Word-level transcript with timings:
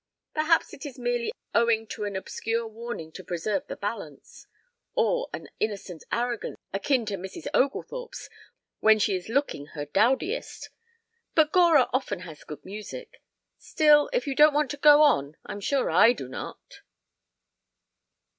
Perhaps 0.33 0.73
it 0.73 0.83
is 0.83 0.97
merely 0.97 1.31
owing 1.53 1.85
to 1.85 2.05
an 2.05 2.15
obscure 2.15 2.65
warning 2.67 3.11
to 3.11 3.23
preserve 3.23 3.67
the 3.67 3.75
balance. 3.75 4.47
Or 4.95 5.29
an 5.31 5.47
innocent 5.59 6.05
arrogance 6.11 6.57
akin 6.73 7.05
to 7.05 7.17
Mrs. 7.17 7.45
Oglethorpe's 7.53 8.27
when 8.79 8.97
she 8.97 9.15
is 9.15 9.29
looking 9.29 9.67
her 9.75 9.85
dowdiest.... 9.85 10.71
But 11.35 11.51
Gora 11.51 11.87
often 11.93 12.21
has 12.21 12.43
good 12.43 12.65
music... 12.65 13.21
still, 13.59 14.09
if 14.11 14.25
you 14.25 14.33
don't 14.33 14.55
want 14.55 14.71
to 14.71 14.77
go 14.77 15.03
on 15.03 15.37
I'm 15.45 15.59
sure 15.59 15.91
I 15.91 16.13
do 16.13 16.27
not." 16.27 16.81